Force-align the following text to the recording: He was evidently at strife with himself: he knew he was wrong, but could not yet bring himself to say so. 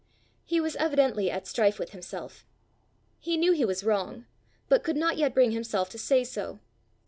He 0.43 0.59
was 0.59 0.75
evidently 0.77 1.29
at 1.29 1.45
strife 1.45 1.77
with 1.77 1.91
himself: 1.91 2.43
he 3.19 3.37
knew 3.37 3.51
he 3.51 3.65
was 3.65 3.83
wrong, 3.83 4.25
but 4.67 4.81
could 4.83 4.97
not 4.97 5.15
yet 5.15 5.35
bring 5.35 5.51
himself 5.51 5.89
to 5.91 5.99
say 5.99 6.23
so. 6.23 6.57